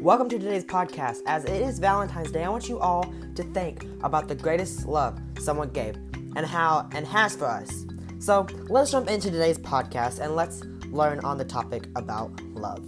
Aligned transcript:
Welcome 0.00 0.30
to 0.30 0.38
today's 0.38 0.64
podcast. 0.64 1.18
As 1.26 1.44
it 1.44 1.60
is 1.60 1.78
Valentine's 1.78 2.32
Day, 2.32 2.42
I 2.42 2.48
want 2.48 2.70
you 2.70 2.78
all 2.78 3.12
to 3.34 3.42
think 3.42 3.84
about 4.02 4.28
the 4.28 4.34
greatest 4.34 4.86
love 4.86 5.20
someone 5.38 5.68
gave 5.68 5.94
and 6.36 6.46
how 6.46 6.88
and 6.92 7.06
has 7.06 7.36
for 7.36 7.44
us. 7.44 7.84
So 8.18 8.46
let's 8.70 8.92
jump 8.92 9.10
into 9.10 9.30
today's 9.30 9.58
podcast 9.58 10.18
and 10.18 10.34
let's 10.34 10.62
learn 10.86 11.20
on 11.20 11.36
the 11.36 11.44
topic 11.44 11.86
about 11.96 12.32
love. 12.54 12.82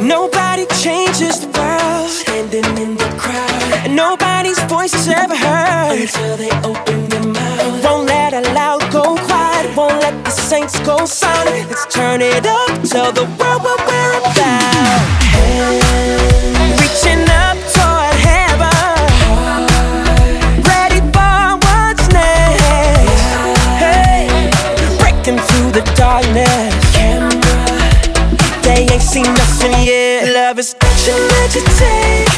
Nobody 0.00 0.66
changes 0.80 1.40
the 1.40 1.69
nobody's 4.50 4.70
voice 4.70 4.94
is 4.94 5.08
ever 5.08 5.36
heard 5.36 6.00
until 6.00 6.36
they 6.36 6.50
open 6.62 7.08
their 7.08 7.22
mouth. 7.22 7.84
Won't 7.84 8.06
let 8.06 8.32
a 8.32 8.40
loud 8.52 8.80
go 8.92 9.16
quiet. 9.16 9.76
Won't 9.76 10.00
let 10.00 10.24
the 10.24 10.30
saints 10.30 10.78
go 10.80 11.04
silent. 11.04 11.68
Let's 11.68 11.86
turn 11.86 12.20
it 12.20 12.46
up. 12.46 12.82
Tell 12.82 13.12
the 13.12 13.24
world 13.24 13.62
what 13.62 13.78
we're 13.86 14.18
about. 14.18 15.00
Reaching 16.80 17.24
up 17.44 17.56
toward 17.74 18.16
heaven. 18.28 18.74
Ready 20.66 21.00
for 21.14 21.58
what's 21.64 22.06
next. 22.10 23.22
Hey, 23.78 24.26
breaking 24.98 25.38
through 25.46 25.70
the 25.72 25.84
darkness. 25.94 26.74
Camera. 26.94 27.40
They 28.62 28.86
ain't 28.92 29.02
seen 29.02 29.24
nothing 29.34 29.72
yet. 29.84 30.32
Love 30.34 30.58
is 30.58 30.74
action 30.80 31.14
that 31.14 32.29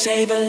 save 0.00 0.30
a 0.30 0.39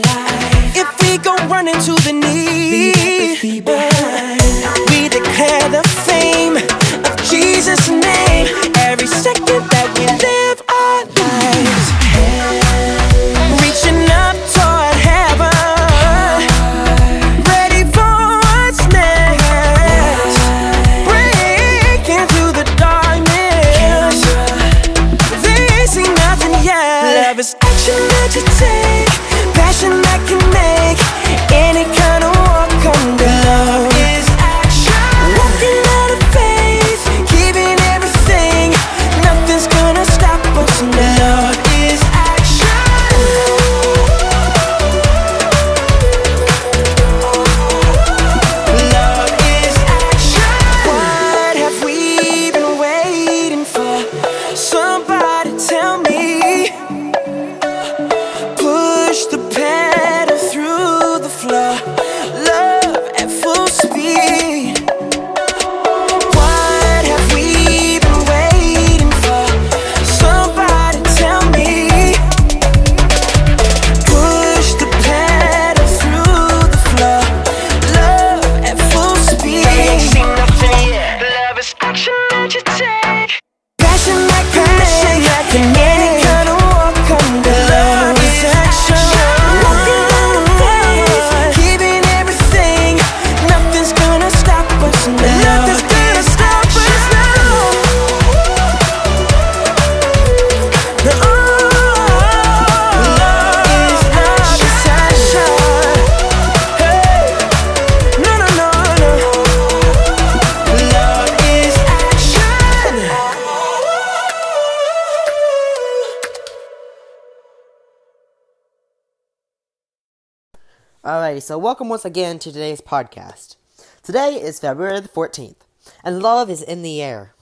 Alrighty, 121.11 121.43
so 121.43 121.57
welcome 121.57 121.89
once 121.89 122.05
again 122.05 122.39
to 122.39 122.53
today's 122.53 122.79
podcast. 122.79 123.57
Today 124.01 124.41
is 124.41 124.61
February 124.61 125.01
the 125.01 125.09
14th, 125.09 125.57
and 126.05 126.23
love 126.23 126.49
is 126.49 126.61
in 126.61 126.83
the 126.83 127.01
air. 127.01 127.33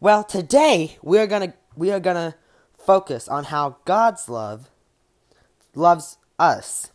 Well, 0.00 0.24
today 0.24 0.98
we 1.00 1.20
are 1.20 1.28
gonna 1.28 1.54
we 1.76 1.92
are 1.92 2.00
gonna 2.00 2.34
focus 2.76 3.28
on 3.28 3.44
how 3.44 3.76
God's 3.84 4.28
love 4.28 4.68
loves 5.76 6.18
us, 6.40 6.90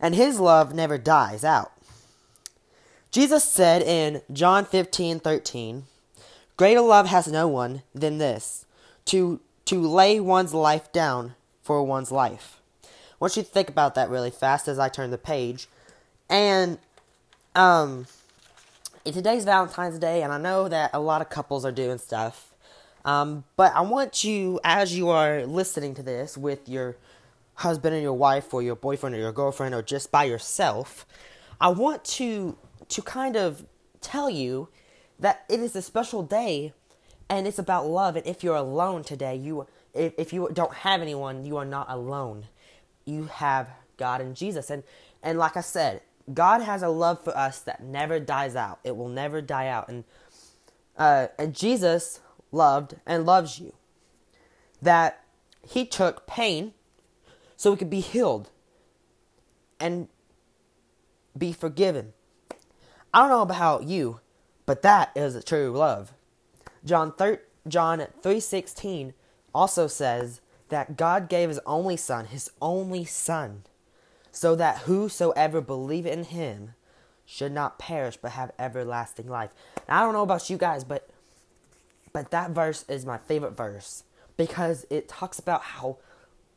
and 0.00 0.14
His 0.14 0.40
love 0.40 0.72
never 0.72 0.96
dies 0.96 1.44
out. 1.44 1.72
Jesus 3.10 3.44
said 3.44 3.82
in 3.82 4.22
John 4.32 4.64
15, 4.64 5.20
13, 5.20 5.84
Greater 6.56 6.80
love 6.80 7.08
has 7.08 7.28
no 7.28 7.46
one 7.46 7.82
than 7.94 8.16
this, 8.16 8.64
to 9.04 9.40
to 9.66 9.86
lay 9.86 10.18
one's 10.18 10.54
life 10.54 10.90
down 10.92 11.34
for 11.60 11.82
one's 11.82 12.10
life. 12.10 12.62
Want 13.18 13.36
you 13.36 13.42
to 13.42 13.48
think 13.48 13.68
about 13.68 13.94
that 13.94 14.10
really 14.10 14.30
fast 14.30 14.68
as 14.68 14.78
I 14.78 14.88
turn 14.88 15.10
the 15.10 15.18
page. 15.18 15.68
And 16.28 16.78
um 17.54 18.06
today's 19.04 19.44
Valentine's 19.44 19.98
Day 19.98 20.22
and 20.22 20.32
I 20.32 20.38
know 20.38 20.68
that 20.68 20.90
a 20.92 21.00
lot 21.00 21.22
of 21.22 21.30
couples 21.30 21.64
are 21.64 21.72
doing 21.72 21.98
stuff. 21.98 22.52
Um, 23.04 23.44
but 23.56 23.72
I 23.74 23.82
want 23.82 24.24
you 24.24 24.60
as 24.64 24.96
you 24.96 25.08
are 25.08 25.46
listening 25.46 25.94
to 25.94 26.02
this 26.02 26.36
with 26.36 26.68
your 26.68 26.96
husband 27.54 27.94
and 27.94 28.02
your 28.02 28.12
wife 28.12 28.52
or 28.52 28.62
your 28.62 28.74
boyfriend 28.74 29.14
or 29.14 29.18
your 29.18 29.32
girlfriend 29.32 29.74
or 29.74 29.80
just 29.80 30.10
by 30.10 30.24
yourself, 30.24 31.06
I 31.60 31.68
want 31.68 32.04
to 32.04 32.58
to 32.88 33.02
kind 33.02 33.36
of 33.36 33.64
tell 34.00 34.28
you 34.28 34.68
that 35.18 35.44
it 35.48 35.60
is 35.60 35.74
a 35.74 35.80
special 35.80 36.22
day 36.22 36.74
and 37.30 37.46
it's 37.46 37.58
about 37.58 37.86
love 37.86 38.16
and 38.16 38.26
if 38.26 38.44
you're 38.44 38.56
alone 38.56 39.04
today, 39.04 39.36
you 39.36 39.66
if, 39.94 40.12
if 40.18 40.32
you 40.34 40.50
don't 40.52 40.74
have 40.74 41.00
anyone, 41.00 41.46
you 41.46 41.56
are 41.56 41.64
not 41.64 41.86
alone 41.88 42.46
you 43.06 43.24
have 43.24 43.70
God 43.96 44.20
and 44.20 44.36
Jesus. 44.36 44.70
And 44.70 44.82
and 45.22 45.38
like 45.38 45.56
I 45.56 45.62
said, 45.62 46.02
God 46.32 46.60
has 46.60 46.82
a 46.82 46.88
love 46.88 47.22
for 47.22 47.36
us 47.36 47.60
that 47.60 47.82
never 47.82 48.20
dies 48.20 48.56
out. 48.56 48.80
It 48.84 48.96
will 48.96 49.08
never 49.08 49.40
die 49.40 49.68
out. 49.68 49.88
And 49.88 50.04
uh, 50.98 51.28
and 51.38 51.54
Jesus 51.54 52.20
loved 52.52 52.96
and 53.06 53.24
loves 53.24 53.58
you. 53.58 53.72
That 54.82 55.24
he 55.66 55.86
took 55.86 56.26
pain 56.26 56.74
so 57.56 57.70
we 57.70 57.76
could 57.76 57.90
be 57.90 58.00
healed 58.00 58.50
and 59.80 60.08
be 61.36 61.52
forgiven. 61.52 62.12
I 63.12 63.20
don't 63.20 63.30
know 63.30 63.42
about 63.42 63.84
you, 63.84 64.20
but 64.66 64.82
that 64.82 65.10
is 65.14 65.34
a 65.34 65.42
true 65.42 65.72
love. 65.72 66.12
John 66.84 67.12
thir- 67.12 67.42
John 67.66 68.06
3:16 68.22 69.14
also 69.54 69.86
says 69.86 70.40
that 70.68 70.96
God 70.96 71.28
gave 71.28 71.48
his 71.48 71.60
only 71.66 71.96
son, 71.96 72.26
his 72.26 72.50
only 72.60 73.04
son, 73.04 73.62
so 74.32 74.54
that 74.56 74.78
whosoever 74.78 75.60
believe 75.60 76.06
in 76.06 76.24
him 76.24 76.74
should 77.24 77.52
not 77.52 77.78
perish 77.78 78.16
but 78.16 78.32
have 78.32 78.52
everlasting 78.58 79.28
life. 79.28 79.50
Now, 79.88 79.98
I 79.98 80.00
don't 80.02 80.12
know 80.12 80.22
about 80.22 80.50
you 80.50 80.56
guys, 80.56 80.84
but 80.84 81.08
But 82.12 82.30
that 82.30 82.52
verse 82.52 82.84
is 82.88 83.04
my 83.04 83.18
favorite 83.18 83.56
verse 83.56 84.04
because 84.38 84.86
it 84.88 85.06
talks 85.06 85.38
about 85.38 85.62
how 85.62 85.98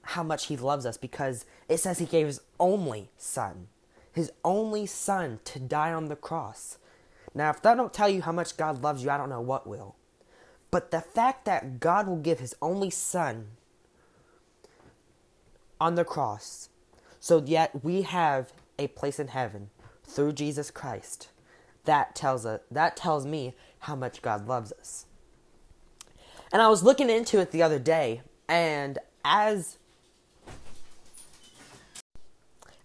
how 0.01 0.23
much 0.23 0.45
he 0.45 0.55
loves 0.55 0.85
us 0.85 0.97
because 0.97 1.45
it 1.67 1.79
says 1.79 1.99
he 1.99 2.05
gave 2.05 2.27
his 2.27 2.39
only 2.59 3.09
son, 3.17 3.67
his 4.13 4.31
only 4.43 4.85
son 4.85 5.39
to 5.43 5.59
die 5.59 5.91
on 5.91 6.07
the 6.07 6.15
cross. 6.15 6.77
Now, 7.35 7.49
if 7.49 7.61
that 7.61 7.75
don't 7.75 7.93
tell 7.93 8.07
you 8.07 8.21
how 8.21 8.31
much 8.31 8.55
God 8.55 8.81
loves 8.81 9.03
you, 9.03 9.09
I 9.09 9.17
don't 9.17 9.29
know 9.29 9.41
what 9.41 9.67
will. 9.67 9.95
But 10.71 10.91
the 10.91 11.01
fact 11.01 11.43
that 11.45 11.79
God 11.79 12.07
will 12.07 12.17
give 12.17 12.39
his 12.39 12.55
only 12.61 12.89
son 12.89 13.47
on 15.79 15.95
the 15.95 16.05
cross, 16.05 16.69
so 17.19 17.43
yet 17.45 17.83
we 17.83 18.03
have 18.03 18.51
a 18.77 18.87
place 18.87 19.19
in 19.19 19.29
heaven 19.29 19.69
through 20.03 20.33
Jesus 20.33 20.71
Christ, 20.71 21.29
that 21.85 22.15
tells 22.15 22.45
us 22.45 22.61
that 22.71 22.97
tells 22.97 23.25
me 23.25 23.55
how 23.79 23.95
much 23.95 24.21
God 24.21 24.47
loves 24.47 24.71
us. 24.73 25.05
And 26.51 26.61
I 26.61 26.67
was 26.67 26.83
looking 26.83 27.09
into 27.09 27.39
it 27.39 27.51
the 27.51 27.61
other 27.61 27.79
day, 27.79 28.21
and 28.47 28.97
as 29.23 29.77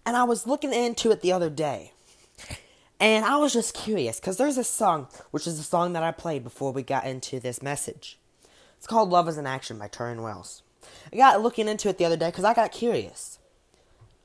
and 0.05 0.15
I 0.15 0.23
was 0.23 0.45
looking 0.45 0.73
into 0.73 1.11
it 1.11 1.21
the 1.21 1.31
other 1.31 1.49
day, 1.49 1.91
and 2.99 3.25
I 3.25 3.37
was 3.37 3.53
just 3.53 3.73
curious 3.73 4.19
because 4.19 4.37
there's 4.37 4.57
a 4.57 4.63
song, 4.63 5.07
which 5.31 5.47
is 5.47 5.57
the 5.57 5.63
song 5.63 5.93
that 5.93 6.03
I 6.03 6.11
played 6.11 6.43
before 6.43 6.71
we 6.71 6.83
got 6.83 7.05
into 7.05 7.39
this 7.39 7.61
message. 7.61 8.19
It's 8.77 8.87
called 8.87 9.09
Love 9.09 9.27
is 9.27 9.37
an 9.37 9.47
Action 9.47 9.79
by 9.79 9.87
Tauren 9.87 10.21
Wells. 10.21 10.61
I 11.11 11.17
got 11.17 11.41
looking 11.41 11.67
into 11.67 11.89
it 11.89 11.97
the 11.97 12.05
other 12.05 12.17
day 12.17 12.27
because 12.27 12.43
I 12.43 12.53
got 12.53 12.71
curious. 12.71 13.39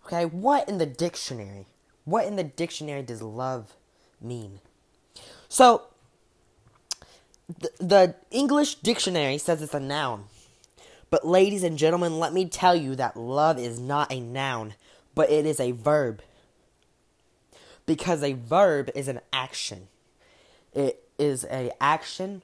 Okay, 0.07 0.25
what 0.25 0.69
in 0.69 0.79
the 0.79 0.87
dictionary? 0.87 1.67
What 2.05 2.27
in 2.27 2.37
the 2.37 2.45
dictionary 2.45 3.03
does 3.03 3.23
love 3.23 3.75
mean? 4.21 4.61
So, 5.49 5.83
the, 7.49 7.71
the 7.79 8.15
English 8.31 8.77
dictionary 8.77 9.39
says 9.39 9.63
it's 9.63 9.75
a 9.75 9.81
noun. 9.81 10.25
But, 11.11 11.27
ladies 11.27 11.65
and 11.65 11.77
gentlemen, 11.77 12.19
let 12.19 12.33
me 12.33 12.47
tell 12.47 12.75
you 12.75 12.95
that 12.95 13.17
love 13.17 13.59
is 13.59 13.79
not 13.79 14.13
a 14.13 14.21
noun, 14.21 14.75
but 15.15 15.31
it 15.31 15.45
is 15.45 15.61
a 15.61 15.73
verb 15.73 16.23
because 17.87 18.23
a 18.23 18.35
verb 18.35 18.89
is 18.95 19.09
an 19.09 19.21
action. 19.33 19.89
It 20.73 21.03
is 21.19 21.45
a 21.51 21.73
action 21.81 22.43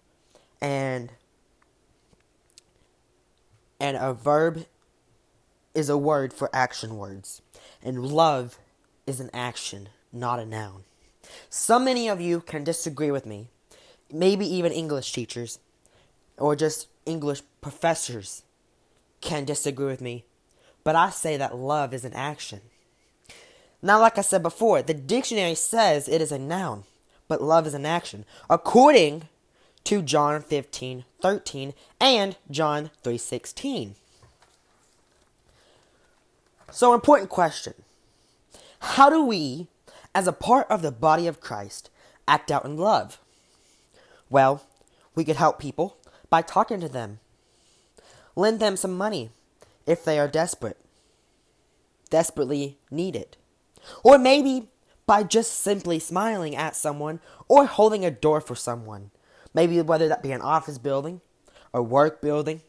and 0.61 1.13
and 3.81 3.97
a 3.97 4.13
verb 4.13 4.67
is 5.75 5.89
a 5.89 5.99
word 5.99 6.33
for 6.33 6.49
action 6.53 6.97
words. 6.97 7.43
And 7.83 8.07
love 8.07 8.59
is 9.07 9.21
an 9.21 9.31
action, 9.33 9.91
not 10.13 10.41
a 10.41 10.47
noun. 10.47 10.85
So 11.51 11.79
many 11.79 12.09
of 12.09 12.21
you 12.21 12.41
can 12.41 12.65
disagree 12.65 13.11
with 13.11 13.27
me. 13.27 13.49
Maybe 14.13 14.47
even 14.47 14.73
English 14.73 15.13
teachers 15.13 15.59
or 16.39 16.57
just 16.57 16.89
English 17.05 17.43
professors 17.61 18.43
can 19.21 19.45
disagree 19.45 19.87
with 19.87 20.01
me. 20.01 20.25
But 20.85 20.97
I 20.97 21.11
say 21.11 21.37
that 21.37 21.57
love 21.57 21.93
is 21.93 22.05
an 22.05 22.13
action. 22.13 22.61
Now, 23.83 24.01
like 24.01 24.19
I 24.19 24.23
said 24.23 24.43
before, 24.43 24.83
the 24.83 24.95
dictionary 24.95 25.55
says 25.55 26.09
it 26.09 26.21
is 26.21 26.33
a 26.33 26.39
noun, 26.39 26.85
but 27.29 27.43
love 27.43 27.67
is 27.67 27.75
an 27.75 27.87
action, 27.87 28.25
according 28.49 29.29
to 29.87 30.03
John 30.03 30.43
15, 30.43 31.05
13 31.21 31.75
and 32.01 32.37
John 32.51 32.91
3, 33.03 33.19
16. 33.19 33.95
So, 36.71 36.95
important 36.95 37.31
question. 37.31 37.75
How 38.81 39.09
do 39.09 39.25
we, 39.25 39.69
as 40.15 40.27
a 40.27 40.33
part 40.33 40.67
of 40.69 40.83
the 40.83 40.93
body 40.93 41.27
of 41.27 41.41
Christ, 41.41 41.91
act 42.29 42.51
out 42.51 42.65
in 42.65 42.77
love? 42.77 43.19
Well, 44.29 44.63
we 45.15 45.25
could 45.25 45.37
help 45.37 45.59
people 45.59 45.97
by 46.29 46.43
talking 46.43 46.81
to 46.81 46.89
them, 46.89 47.21
lend 48.35 48.61
them 48.61 48.77
some 48.77 48.97
money 48.97 49.31
if 49.87 50.05
they 50.05 50.19
are 50.19 50.29
desperate, 50.29 50.79
desperately 52.11 52.77
need 52.91 53.17
it 53.17 53.37
or 54.03 54.19
maybe 54.19 54.69
by 55.07 55.23
just 55.23 55.53
simply 55.53 55.99
smiling 55.99 56.57
at 56.57 56.77
someone 56.77 57.21
or 57.49 57.67
holding 57.67 58.05
a 58.05 58.11
door 58.11 58.41
for 58.41 58.55
someone. 58.55 59.11
Maybe 59.57 59.81
whether 59.81 60.07
that 60.07 60.23
be 60.23 60.31
an 60.31 60.43
office 60.43 60.79
building, 60.79 61.21
a 61.75 61.83
work 61.83 62.21
building, 62.21 62.61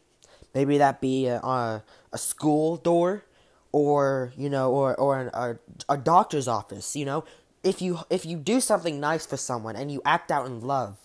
maybe 0.54 0.78
that 0.78 1.00
be 1.00 1.26
a, 1.26 1.36
a, 1.36 1.84
a 2.12 2.18
school 2.18 2.78
door, 2.78 3.24
or 3.70 4.32
you 4.36 4.48
know, 4.48 4.72
or 4.72 4.98
or 4.98 5.20
an, 5.20 5.30
a 5.34 5.58
a 5.88 5.98
doctor's 5.98 6.48
office. 6.48 6.96
You 6.96 7.04
know, 7.04 7.24
if 7.62 7.80
you 7.80 8.00
if 8.08 8.24
you 8.24 8.38
do 8.38 8.60
something 8.60 8.98
nice 8.98 9.26
for 9.26 9.36
someone 9.36 9.76
and 9.76 9.92
you 9.92 10.02
act 10.04 10.32
out 10.32 10.46
in 10.46 10.62
love, 10.62 10.96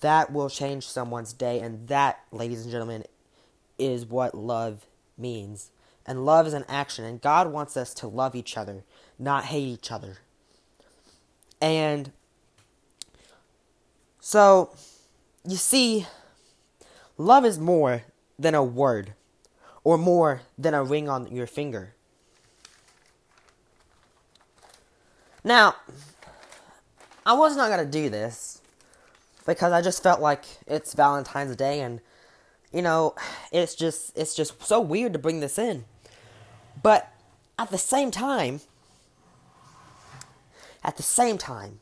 that 0.00 0.32
will 0.32 0.48
change 0.48 0.86
someone's 0.86 1.32
day, 1.32 1.58
and 1.60 1.88
that, 1.88 2.20
ladies 2.30 2.62
and 2.62 2.70
gentlemen, 2.70 3.04
is 3.76 4.06
what 4.06 4.36
love 4.36 4.86
means. 5.18 5.70
And 6.06 6.24
love 6.24 6.46
is 6.46 6.52
an 6.54 6.64
action. 6.68 7.04
And 7.04 7.20
God 7.20 7.50
wants 7.50 7.76
us 7.76 7.94
to 7.94 8.06
love 8.06 8.34
each 8.34 8.56
other, 8.56 8.84
not 9.18 9.46
hate 9.46 9.66
each 9.66 9.90
other. 9.90 10.18
And 11.60 12.12
so, 14.34 14.70
you 15.46 15.54
see, 15.54 16.08
love 17.16 17.44
is 17.44 17.56
more 17.56 18.02
than 18.36 18.52
a 18.52 18.64
word 18.64 19.14
or 19.84 19.96
more 19.96 20.40
than 20.58 20.74
a 20.74 20.82
ring 20.82 21.08
on 21.08 21.28
your 21.28 21.46
finger. 21.46 21.94
Now, 25.44 25.76
I 27.24 27.34
was 27.34 27.56
not 27.56 27.68
going 27.68 27.86
to 27.86 27.88
do 27.88 28.10
this 28.10 28.60
because 29.46 29.70
I 29.70 29.80
just 29.80 30.02
felt 30.02 30.20
like 30.20 30.44
it's 30.66 30.94
Valentine's 30.94 31.54
Day 31.54 31.78
and 31.80 32.00
you 32.72 32.82
know, 32.82 33.14
it's 33.52 33.76
just 33.76 34.18
it's 34.18 34.34
just 34.34 34.60
so 34.64 34.80
weird 34.80 35.12
to 35.12 35.18
bring 35.20 35.38
this 35.38 35.60
in. 35.60 35.84
But 36.82 37.08
at 37.56 37.70
the 37.70 37.78
same 37.78 38.10
time, 38.10 38.62
at 40.82 40.96
the 40.96 41.04
same 41.04 41.38
time, 41.38 41.78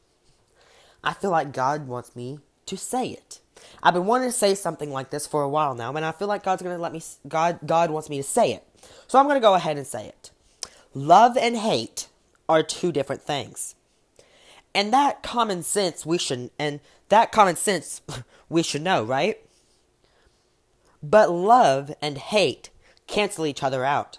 I 1.04 1.14
feel 1.14 1.30
like 1.30 1.52
God 1.52 1.88
wants 1.88 2.14
me 2.14 2.38
to 2.66 2.76
say 2.76 3.08
it. 3.08 3.40
I've 3.82 3.94
been 3.94 4.06
wanting 4.06 4.28
to 4.28 4.36
say 4.36 4.54
something 4.54 4.90
like 4.90 5.10
this 5.10 5.26
for 5.26 5.42
a 5.42 5.48
while 5.48 5.74
now, 5.74 5.94
and 5.94 6.04
I 6.04 6.12
feel 6.12 6.28
like 6.28 6.42
God's 6.42 6.62
going 6.62 6.76
to 6.76 6.82
let 6.82 6.92
me 6.92 7.02
God 7.28 7.60
God 7.64 7.90
wants 7.90 8.08
me 8.08 8.16
to 8.18 8.22
say 8.22 8.52
it. 8.52 8.64
So 9.06 9.18
I'm 9.18 9.26
going 9.26 9.36
to 9.36 9.40
go 9.40 9.54
ahead 9.54 9.76
and 9.76 9.86
say 9.86 10.06
it. 10.06 10.30
Love 10.94 11.36
and 11.36 11.56
hate 11.56 12.08
are 12.48 12.62
two 12.62 12.92
different 12.92 13.22
things. 13.22 13.74
And 14.74 14.92
that 14.92 15.22
common 15.22 15.62
sense 15.62 16.06
we 16.06 16.18
should 16.18 16.50
and 16.58 16.80
that 17.08 17.32
common 17.32 17.56
sense 17.56 18.00
we 18.48 18.62
should 18.62 18.82
know, 18.82 19.02
right? 19.02 19.38
But 21.02 21.30
love 21.30 21.92
and 22.00 22.18
hate 22.18 22.70
cancel 23.06 23.46
each 23.46 23.62
other 23.62 23.84
out. 23.84 24.18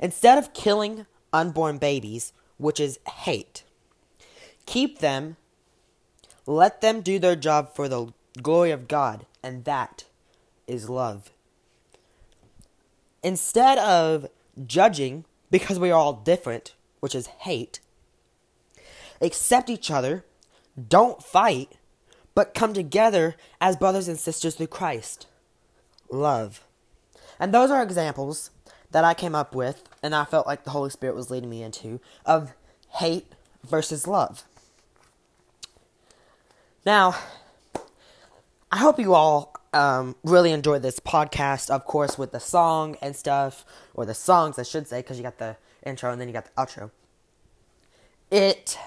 Instead 0.00 0.38
of 0.38 0.54
killing 0.54 1.06
unborn 1.32 1.78
babies, 1.78 2.32
which 2.56 2.78
is 2.78 2.98
hate, 3.06 3.64
keep 4.66 4.98
them, 4.98 5.36
let 6.48 6.80
them 6.80 7.02
do 7.02 7.18
their 7.18 7.36
job 7.36 7.74
for 7.74 7.88
the 7.88 8.10
glory 8.40 8.70
of 8.70 8.88
God, 8.88 9.26
and 9.42 9.66
that 9.66 10.04
is 10.66 10.88
love. 10.88 11.30
Instead 13.22 13.76
of 13.76 14.28
judging 14.66 15.26
because 15.50 15.78
we 15.78 15.90
are 15.90 15.98
all 15.98 16.14
different, 16.14 16.74
which 17.00 17.14
is 17.14 17.26
hate, 17.26 17.80
accept 19.20 19.68
each 19.68 19.90
other, 19.90 20.24
don't 20.88 21.22
fight, 21.22 21.72
but 22.34 22.54
come 22.54 22.72
together 22.72 23.36
as 23.60 23.76
brothers 23.76 24.08
and 24.08 24.18
sisters 24.18 24.54
through 24.54 24.68
Christ. 24.68 25.26
Love. 26.10 26.64
And 27.38 27.52
those 27.52 27.70
are 27.70 27.82
examples 27.82 28.50
that 28.90 29.04
I 29.04 29.12
came 29.12 29.34
up 29.34 29.54
with, 29.54 29.82
and 30.02 30.14
I 30.14 30.24
felt 30.24 30.46
like 30.46 30.64
the 30.64 30.70
Holy 30.70 30.88
Spirit 30.88 31.14
was 31.14 31.30
leading 31.30 31.50
me 31.50 31.62
into, 31.62 32.00
of 32.24 32.54
hate 32.88 33.34
versus 33.62 34.06
love. 34.06 34.44
Now, 36.84 37.16
I 38.70 38.78
hope 38.78 38.98
you 38.98 39.14
all 39.14 39.54
um, 39.72 40.16
really 40.24 40.52
enjoyed 40.52 40.82
this 40.82 41.00
podcast, 41.00 41.70
of 41.70 41.84
course, 41.84 42.18
with 42.18 42.32
the 42.32 42.40
song 42.40 42.96
and 43.02 43.14
stuff, 43.14 43.64
or 43.94 44.06
the 44.06 44.14
songs, 44.14 44.58
I 44.58 44.62
should 44.62 44.86
say, 44.86 45.00
because 45.00 45.16
you 45.16 45.22
got 45.22 45.38
the 45.38 45.56
intro 45.84 46.10
and 46.10 46.20
then 46.20 46.28
you 46.28 46.34
got 46.34 46.44
the 46.44 46.50
outro. 46.62 46.90
It 48.30 48.78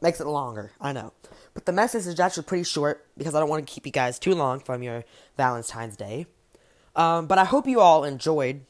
makes 0.00 0.20
it 0.20 0.26
longer, 0.26 0.72
I 0.80 0.92
know. 0.92 1.12
But 1.54 1.66
the 1.66 1.72
message 1.72 2.06
is 2.06 2.20
actually 2.20 2.44
pretty 2.44 2.64
short 2.64 3.06
because 3.16 3.34
I 3.34 3.40
don't 3.40 3.48
want 3.48 3.66
to 3.66 3.72
keep 3.72 3.86
you 3.86 3.92
guys 3.92 4.18
too 4.18 4.34
long 4.34 4.60
from 4.60 4.82
your 4.82 5.04
Valentine's 5.36 5.96
Day. 5.96 6.26
Um, 6.94 7.26
but 7.26 7.38
I 7.38 7.44
hope 7.44 7.66
you 7.66 7.80
all 7.80 8.04
enjoyed. 8.04 8.62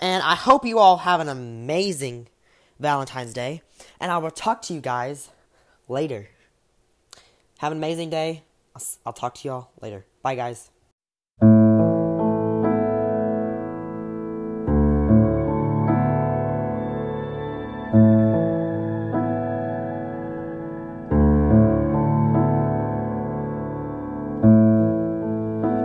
And 0.00 0.22
I 0.22 0.34
hope 0.34 0.64
you 0.64 0.78
all 0.78 0.98
have 0.98 1.20
an 1.20 1.28
amazing 1.28 2.28
Valentine's 2.78 3.32
Day. 3.32 3.62
And 4.00 4.10
I 4.10 4.18
will 4.18 4.30
talk 4.30 4.62
to 4.62 4.74
you 4.74 4.80
guys 4.80 5.30
later. 5.88 6.28
Have 7.58 7.72
an 7.72 7.78
amazing 7.78 8.10
day. 8.10 8.42
I'll, 8.74 8.82
I'll 9.06 9.12
talk 9.12 9.34
to 9.36 9.48
y'all 9.48 9.70
later. 9.80 10.04
Bye, 10.22 10.34
guys. 10.34 10.70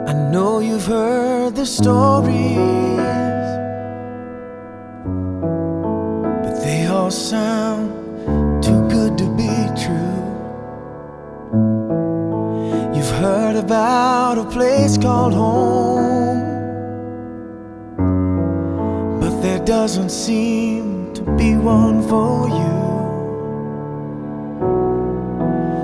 I 0.07 0.13
know 0.31 0.59
the 1.51 1.65
stories, 1.65 2.57
but 6.43 6.61
they 6.63 6.87
all 6.87 7.11
sound. 7.11 7.60
About 13.61 14.37
a 14.39 14.45
place 14.45 14.97
called 14.97 15.33
home, 15.33 16.41
but 19.19 19.41
there 19.41 19.63
doesn't 19.63 20.09
seem 20.09 21.13
to 21.13 21.21
be 21.37 21.55
one 21.55 22.01
for 22.11 22.49
you. 22.59 22.79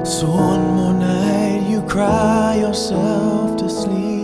So 0.06 0.26
one 0.28 0.66
more 0.78 0.94
night 0.94 1.70
you 1.70 1.82
cry 1.84 2.56
yourself 2.56 3.58
to 3.58 3.70
sleep 3.70 4.17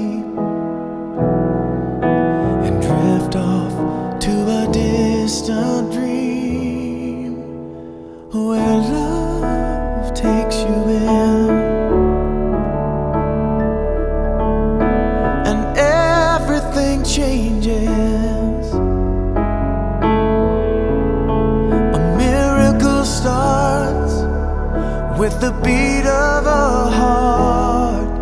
with 25.24 25.40
the 25.40 25.54
beat 25.64 26.06
of 26.06 26.46
a 26.46 26.92
heart 27.00 28.14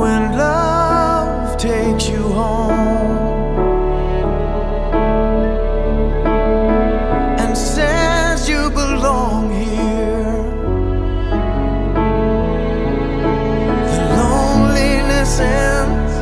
when 0.00 0.36
love 0.36 1.56
takes 1.56 2.10
you 2.10 2.22
home 2.40 3.16
and 7.42 7.56
says 7.56 8.46
you 8.46 8.68
belong 8.68 9.44
here. 9.50 10.42
The 13.94 14.00
loneliness 14.20 15.40
ends 15.40 16.14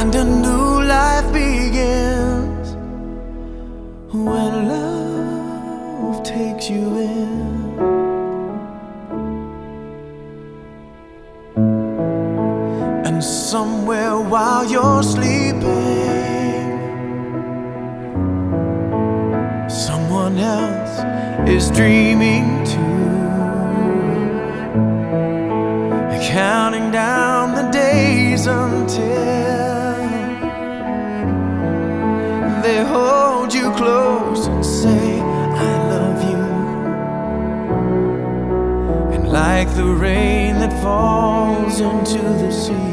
and 0.00 0.14
a 0.14 0.24
new 0.24 0.82
life 0.96 1.30
begins 1.30 2.68
when 4.14 4.52
love 4.72 6.22
takes 6.22 6.70
you 6.70 6.86
in. 6.96 7.51
Dreaming 21.74 22.64
too. 22.64 22.80
Counting 26.30 26.90
down 26.90 27.54
the 27.54 27.70
days 27.70 28.46
until 28.46 29.02
they 32.62 32.84
hold 32.84 33.52
you 33.52 33.70
close 33.72 34.46
and 34.46 34.64
say, 34.64 35.20
I 35.20 35.72
love 35.94 36.22
you. 36.30 36.44
And 39.14 39.28
like 39.30 39.74
the 39.74 39.84
rain 39.84 40.58
that 40.60 40.72
falls 40.82 41.80
into 41.80 42.22
the 42.42 42.50
sea, 42.50 42.92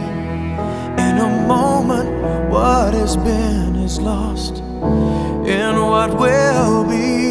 in 1.07 1.17
a 1.17 1.45
moment, 1.48 2.09
what 2.50 2.93
has 2.93 3.15
been 3.17 3.75
is 3.75 4.00
lost 4.00 4.57
in 4.57 5.75
what 5.81 6.17
will 6.17 6.83
be 6.86 7.28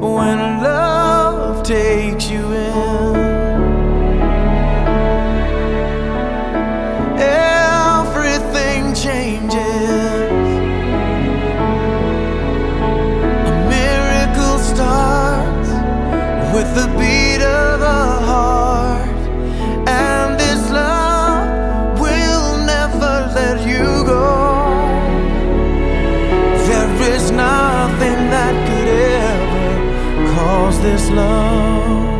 when 0.00 0.62
love 0.62 1.62
takes 1.66 2.28
you 2.30 2.52
in. 2.52 3.05
Cause 31.16 32.15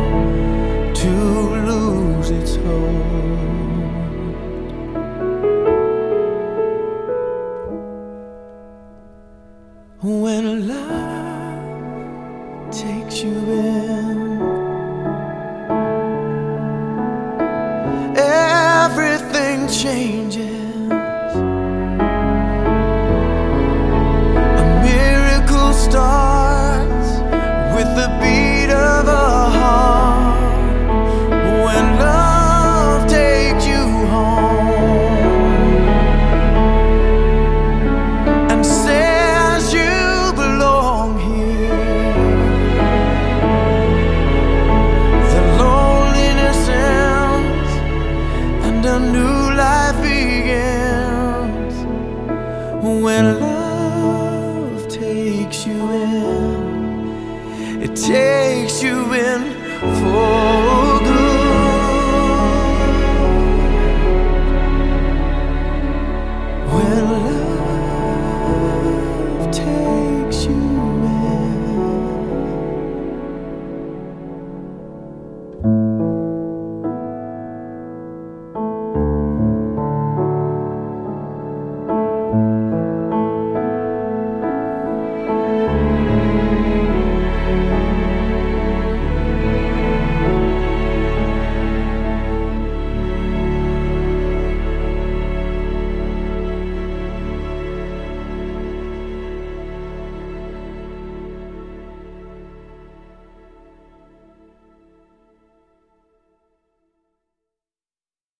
takes 55.47 55.65
you 55.65 55.91
in. 55.91 57.81
It 57.81 57.95
takes 57.95 58.83
you 58.83 59.13
in 59.13 59.53
for 60.01 60.76